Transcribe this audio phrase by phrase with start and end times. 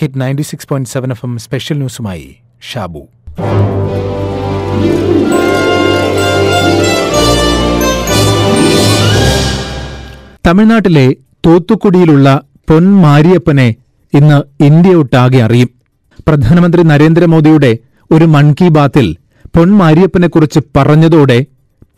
[0.00, 2.36] Hit ninety six point seven F M special ന്യൂസുമായി
[2.72, 3.02] Shabu.
[10.46, 11.16] തമിഴ്നാട്ടിലെ
[11.46, 13.74] തോത്തുക്കുടിയിലുള്ള പൊൻമാരിയപ്പനെ
[14.14, 15.70] ഇന്ന് India ഒട്ടാകെ അറിയും.
[16.28, 17.78] പ്രധാനമന്ത്രി നരേന്ദ്രമോദിയുടെ
[18.10, 19.16] ഒരു മൻ കി ബാത്തിൽ
[19.56, 21.46] പൊൻമാരിയപ്പനെക്കുറിച്ച് പറഞ്ഞതോടെ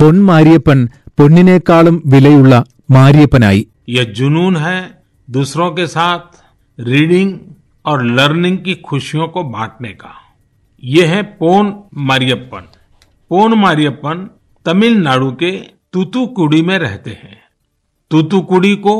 [0.00, 0.88] പൊൻമാരിയപ്പൻ
[1.18, 3.62] പൊന്നിനേക്കാളും വിലയുള്ള മാരിയപ്പനായി.
[5.28, 6.38] ദൂസറോ കെ സാത്ത്
[6.86, 7.34] റീഡിംഗ്
[7.85, 10.13] और लर्निंग की खुशियों को बांटने का
[10.83, 11.73] ये है पोन
[12.07, 12.63] मारियप्पन
[13.31, 14.27] पोन मारियप्पन
[14.65, 15.51] तमिलनाडु के
[15.93, 17.37] तूतुकुड़ी में रहते हैं
[18.11, 18.95] तूतुकुड़ी को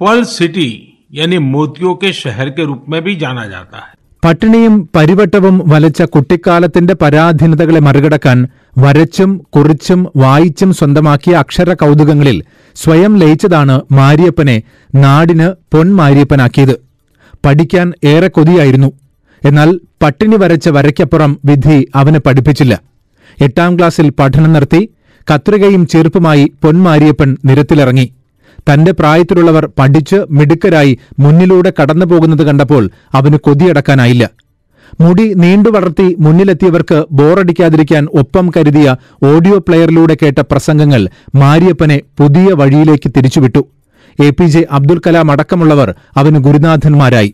[0.00, 0.68] पर्ल सिटी
[1.12, 3.90] यानी मोतियों के शहर के रूप में भी जाना जाता है
[4.22, 8.38] പട്ടിണിയും പരിവട്ടവും വലച്ച കുട്ടിക്കാലത്തിന്റെ പരാധീനതകളെ മറികടക്കാൻ
[8.76, 12.38] വരച്ചും കുറിച്ചും വായിച്ചും സ്വന്തമാക്കിയ അക്ഷര കൗതുകങ്ങളിൽ
[12.76, 14.54] സ്വയം ലയിച്ചതാണ് മാരിയപ്പനെ
[14.94, 16.74] നാടിന് പൊൻമാരിയപ്പനാക്കിയത്
[17.45, 18.91] പഠിക്കാൻ ഏറെ കൊതിയായിരുന്നു.
[19.45, 22.81] എന്നാൽ പട്ടിണി വരച്ച വരയ്ക്കപ്പുറം വിധി അവനെ പഠിപ്പിച്ചില്ല.
[23.41, 24.89] എട്ടാം ക്ലാസ്സിൽ പഠനം നിർത്തി
[25.33, 28.13] കത്രികയും ചെറുപ്പുമായി പൊന്മാരിയപ്പൻ നിരത്തിലിറങ്ങി.
[28.59, 34.29] തന്റെ പ്രായത്തിലുള്ളവർ പഠിച്ച് മിടുക്കരായി മുന്നിലൂടെ കടന്നുപോകുന്നത് കണ്ടപ്പോൾ അവന് കൊതിയടക്കാനായില്ല.
[34.99, 43.65] മുടി നീണ്ടു വളർത്തി മുന്നിലെത്തിയവർക്ക് ബോറടിക്കാതിരിക്കാൻ ഒപ്പം കരുതിയ ഓഡിയോ പ്ലെയറിലൂടെ കേട്ട പ്രസംഗങ്ങൾ മാരിയപ്പനെ പുതിയ വഴിയിലേക്ക് തിരിച്ചുവിട്ടു.
[44.19, 47.33] A P J Abdul Kalam അടക്കമുള്ളവർ അവന് ഗുരുനാഥന്മാരായി.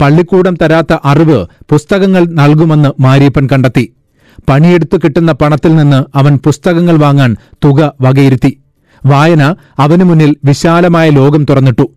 [0.00, 3.94] പള്ളിക്കൂടം തരാത്ത അറിവ് പുസ്തകങ്ങൾ നൽകുമെന്ന് മാരിയപ്പൻ കണ്ടെത്തി.
[4.48, 8.60] പണിയെടുത്തു കിട്ടുന്ന പണത്തിൽ നിന്ന് അവൻ പുസ്തകങ്ങൾ വാങ്ങാൻ തുക വകയിരുത്തി.
[9.06, 11.92] വായന അവനു മുന്നിൽ വിശാലമായ ലോകം തുറന്നിട്ടു.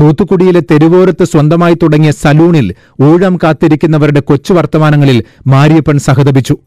[0.00, 6.58] തൂത്തുക്കുടിയിലെ തെരുവോരത്ത് സ്വന്തമായി തുടങ്ങിയ സലൂണിൽ ഊഴം കാത്തിരിക്കുന്നവരുടെ കൊച്ചു വർത്തമാനങ്ങളിൽ മാരിയപ്പൻ സഹതപിച്ചു.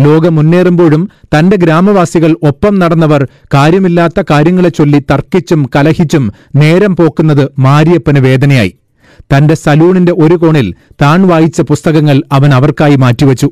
[0.00, 8.74] ലോകം മുന്നേറുമ്പോഴും തന്റെ ഗ്രാമവാസികൾ ഒപ്പം നടന്നവർ കാര്യമില്ലാത്ത കാര്യങ്ങളെ ചൊല്ലി തർക്കിച്ചും കലഹിച്ചും നേരം പോക്കുന്നത് മാരിയപ്പന് വേദനയായി.
[9.20, 13.50] തന്റെ സലൂണിന്റെ ഒരു കോണിൽ താൻ വായിച്ച പുസ്തകങ്ങൾ അവൻ അവർക്കായി മാറ്റിവെച്ചു.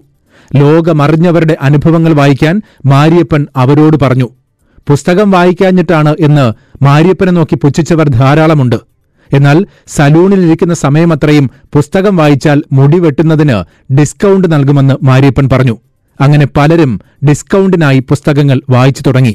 [0.57, 4.29] ലോകമറിഞ്ഞവരുടെ അനുഭവങ്ങൾ വായിക്കാൻ മാരിയപ്പൻ അവരോട് പറഞ്ഞു.
[4.89, 6.53] പുസ്തകം വായിക്കാഞ്ഞിട്ടാണ് എന്ന്
[6.84, 8.77] മാരിയപ്പനെ നോക്കി പുച്ഛിച്ചവർ ധാരാളമുണ്ട്.
[9.34, 13.59] എന്നാൽ സലൂണിലിരിക്കുന്ന സമയമത്രയും പുസ്തകം വായിച്ചാൽ മുടി വെട്ടുന്നതിന്
[13.95, 15.78] ഡിസ്കൗണ്ട് നൽകുമെന്ന് മാരിയപ്പൻ പറഞ്ഞു.
[16.19, 16.94] അങ്ങനെ പലരും
[17.28, 19.34] ഡിസ്കൗണ്ടിനായി പുസ്തകങ്ങൾ വായിച്ചു തുടങ്ങി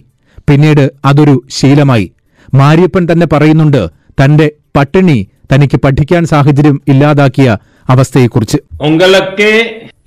[0.49, 2.07] പിന്നീട് അതൊരു ശീലമായി
[2.53, 3.83] മാരിയപ്പൻ തന്നെ പറയുന്നുണ്ട്
[4.21, 4.47] തന്റെ
[4.77, 5.19] പട്ടിണി
[5.53, 7.49] തനിക്ക് പഠിക്കാൻ സാഹചര്യം ഇല്ലാതാക്കിയ
[7.89, 8.59] അവസ്ഥയെക്കുറിച്ച്
[8.89, 9.51] உங்களுக்கு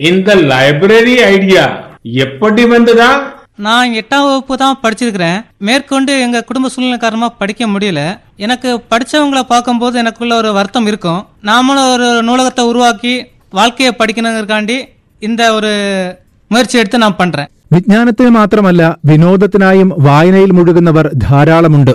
[0.01, 1.63] இந்த லைப்ரரி ஐடியா
[2.17, 3.09] எப்படி வந்ததா
[3.57, 8.01] நான் எட்டாம் வகுப்பு தான் படிச்சிருக்கிறேன் மேற்கொண்டு எங்க குடும்ப சூழ்நிலை காரணமா படிக்க முடியல
[8.37, 13.13] எனக்கு படிச்சவங்கள பார்க்கும்போது எனக்குள்ள ஒரு வருத்தம் இருக்கும் நாமளும் ஒரு நூலகத்தை உருவாக்கி
[13.51, 14.77] வாழ்க்கையை படிக்கணுங்கிறக்காண்டி
[15.21, 15.71] இந்த ஒரு
[16.52, 21.90] മുയற்சிയെടുത്ത് നാം പണ്ടേ വിജ്ഞാനത്തിന് മാത്രമല്ല വിനോദത്തിനായും വായനയിൽ മുഴുകുന്നവർ ധാരാളമുണ്ട്.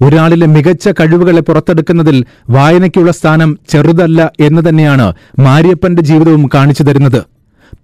[0.00, 7.22] ഒരാളിലെ മികച്ച കഴിവുകളെ പുറത്തെടുക്കുന്നതിൽ വായനയ്ക്കുള്ള സ്ഥാനം ചെറുതല്ല എന്ന് തന്നെയാണ് മാരിയപ്പന്റെ ജീവിതവും കാണിച്ചു തരുന്നത്.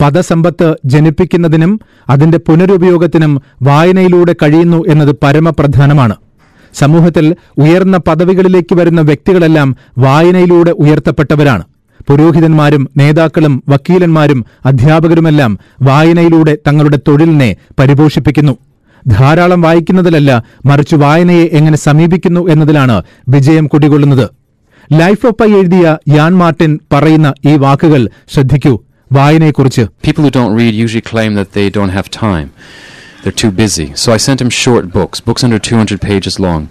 [0.03, 1.81] പദസമ്പത്ത് ജനിപ്പിക്കുന്നതിനും
[2.11, 6.17] അതിന്റെ പുനരുപയോഗത്തിനും വായനയിലൂടെ കഴിയുന്നു എന്നത് പരമപ്രധാനമാണ്.
[6.75, 11.65] സമൂഹത്തിൽ ഉയർന്ന പദവികളിലേക്ക് വരുന്ന വ്യക്തികളെല്ലാം വായനയിലൂടെ ഉയർത്തപ്പെട്ടവരാണ്.
[12.09, 17.51] പുരോഹിതന്മാരും നേതാക്കളും വക്കീലന്മാരും അധ്യാപകരുമെല്ലാം വായനയിലൂടെ തങ്ങളുടെ തൊഴിലിനെ
[17.81, 18.55] പരിപോഷിപ്പിക്കുന്നു
[19.09, 20.31] ധാരാളം വായിക്കുന്നതിലല്ല
[20.67, 22.97] മറിച്ച് വായനയെ എങ്ങനെ സമീപിക്കുന്നു എന്നതിലാണ്
[23.29, 24.27] വിജയം കുടികൊള്ളുന്നത്
[24.91, 28.03] ലൈഫ് ഓഫ് എഴുതിയ യാൻ മാർട്ടിൻ പറയുന്ന ഈ വാക്കുകൾ
[28.35, 28.75] ശ്രദ്ധിക്കൂ
[29.11, 29.85] വായനയെക്കുറിച്ച്
[32.23, 32.49] time.
[33.23, 33.87] They're too busy.
[33.95, 36.63] So I sent him short books, books under 200 pages long.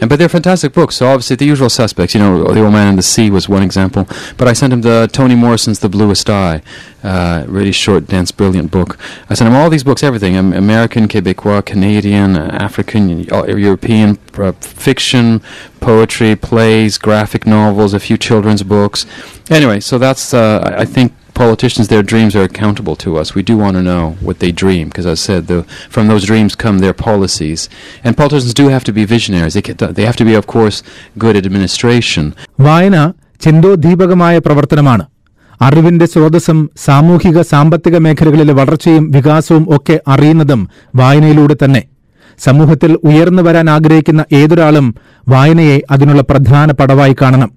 [0.00, 0.96] And, but they're fantastic books.
[0.96, 3.62] So obviously the usual suspects, you know, The Old Man and the Sea was one
[3.62, 4.06] example.
[4.36, 6.62] But I sent him the Toni Morrison's The Bluest Eye,
[7.02, 8.98] uh, really short, dense, brilliant book.
[9.30, 14.52] I sent him all these books, everything, American, Quebecois, Canadian, uh, African, uh, European, uh,
[14.52, 15.40] fiction,
[15.80, 19.06] poetry, plays, graphic novels, a few children's books.
[19.48, 23.34] Anyway, so that's, uh, I think politicians, their dreams are accountable to us.
[23.34, 25.58] We do want to know what they dream, because I said, the,
[25.90, 27.68] from those dreams come their policies.
[28.04, 29.54] And politicians do have to be visionaries.
[29.54, 30.82] They, they have to be, of course,
[31.18, 32.24] good at administration.
[32.60, 32.96] വായന
[33.40, 35.04] ചിന്തോദ്ദീപകമായ പ്രവർത്തനമാണ്
[35.60, 40.62] അറിവിന്റെ സ്രോതസ്സും സാമൂഹിക സാമ്പത്തിക മേഖലകളിലെ വളർച്ചയും വികാസവും ഒക്കെ അറിയുന്നതും
[40.96, 41.82] വായനയിലൂടെ തന്നെ
[42.38, 44.86] സമൂഹത്തിൽ ഉയർന്നു വരാൻ ആഗ്രഹിക്കുന്ന ഏതൊരാളും
[45.28, 47.50] വായനയെ അതിനുള്ള പ്രധാന പടവായി കാണണം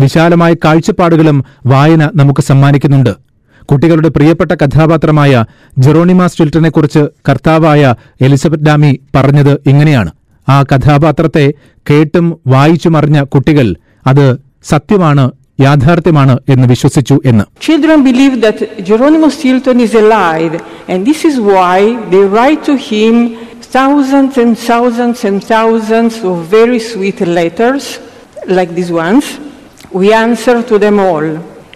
[0.00, 3.12] വിശാലമായ കാഴ്ചപ്പാടുകളും വായന നമുക്ക് സമ്മാനിക്കുന്നുണ്ട്.
[3.64, 5.44] കുട്ടികളുടെ പ്രിയപ്പെട്ട കഥാപാത്രമായ
[5.78, 10.10] ജെറോണിമാ സ്റ്റിൽട്ടനെക്കുറിച്ച് കർത്താവായ എലിസബത്ത് ഡാമി പറഞ്ഞത് ഇങ്ങനെയാണ്.
[10.48, 11.52] ആ കഥാപാത്രത്തെ
[11.90, 13.76] കേട്ടും വായിച്ചുമറിഞ്ഞ കുട്ടികൾ
[14.06, 14.26] അത്
[14.68, 15.30] സത്യമാണ്
[15.60, 17.44] യാഥാർത്ഥ്യമാണ് എന്ന് വിശ്വസിച്ചു എന്ന്.
[21.30, 21.80] Is why
[22.12, 23.16] they write to him
[23.76, 27.84] thousands and thousands and thousands of very sweet letters,
[28.56, 29.26] like these ones.
[29.92, 31.28] We answer to them all.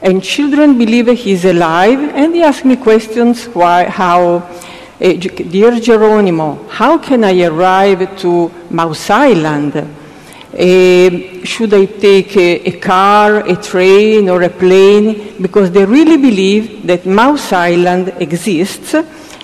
[0.02, 5.12] and children believe he is alive, and they ask me questions why, how, uh,
[5.54, 9.72] dear Geronimo, how can I arrive to Mouse Island?
[9.76, 11.10] Uh,
[11.42, 15.06] should I take a, a car, a train, or a plane?
[15.40, 18.94] Because they really believe that Mouse Island exists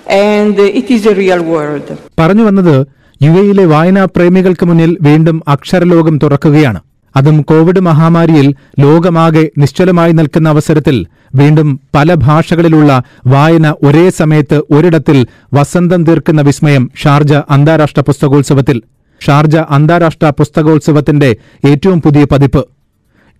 [0.05, 1.87] and eh, it is a real world.
[2.19, 2.75] പറഞ്ഞു വന്നത്
[3.21, 6.79] U എയിലെ വായനാ പ്രേമികൾക്ക് മുന്നിൽ വീണ്ടും അക്ഷരലോകം തുറക്കുകയാണ്
[7.15, 11.05] അതും Covid മഹാമാരിയിൽ ലോകമാകെ നിശ്ചലമായി നിൽക്കുന്ന അവസരത്തിൽ
[11.35, 18.81] വീണ്ടും പല ഭാഷകളിലുള്ള വായന ഒരേ സമയത്ത് ഒരിടത്തിൽ വസന്തം തീർക്കുന്ന വിസ്മയം ഷാർജ അന്താരാഷ്ട്ര പുസ്തകോത്സവത്തിൽ.
[19.21, 22.67] ഷാർജ അന്താരാഷ്ട്ര പുസ്തകോത്സവത്തിന്റെ ഏറ്റവും പുതിയ പതിപ്പ്.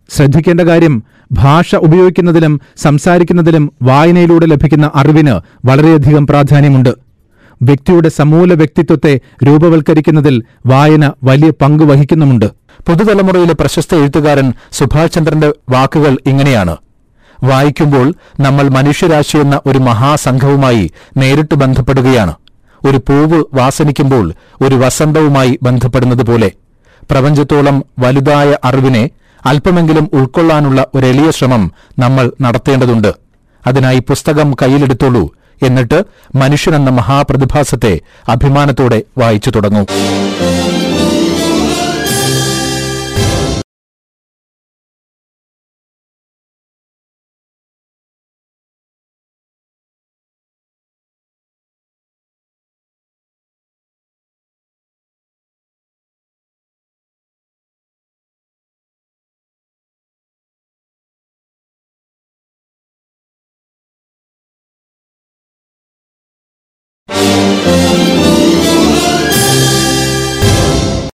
[0.10, 6.90] ശ്രദ്ധിക്കേണ്ട കാര്യം ഭാഷ ഉപയോഗിക്കുന്നതിലും സംസാരിക്കുന്നതിലും വായനയിലൂടെ ലഭിക്കുന്ന അറിവിന് വളരെയധികം പ്രാധാന്യമുണ്ട്.
[7.62, 12.61] വ്യക്തിയുടെ സമൂല വ്യക്തിത്വത്തെ രൂപവൽക്കരിക്കുന്നതിൽ വായന വലിയ പങ്ക് വഹിക്കുന്നുമുണ്ട്.
[12.88, 16.78] പുതുതലമുറയിലെ പ്രശസ്ത എഴുത്തുകാരൻ സുഭാഷ് ചന്ദ്രന്റെ വാക്കുകൾ ഇങ്ങനെയാണ്.
[17.44, 22.34] വായിക്കുമ്പോൾ നമ്മൾ മനുഷ്യരാശി എന്ന ഒരു മഹാസംഘവുമായി നേരിട്ട് ബന്ധപ്പെടുകയാണ്.
[22.86, 26.52] ഒരു പൂവ് വാസനിക്കുമ്പോൾ ഒരു വസന്തവുമായി ബന്ധപ്പെടുന്നതുപോലെ
[27.12, 29.10] പ്രപഞ്ചത്തോളം വലുതായ അറിവിനെ
[29.46, 33.14] അല്പമെങ്കിലും ഉൾക്കൊള്ളാനുള്ള ഒരെളിയ ശ്രമം നമ്മൾ നടത്തേണ്ടതുണ്ട്.
[33.68, 36.04] അതിനായി പുസ്തകം കയ്യിലെടുത്തോളൂ എന്നിട്ട്
[36.36, 38.00] മനുഷ്യനെന്ന മഹാപ്രതിഭാസത്തെ
[38.30, 39.86] അഭിമാനത്തോടെ വായിച്ചു തുടങ്ങൂ.